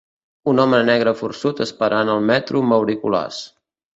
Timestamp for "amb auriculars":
2.65-3.45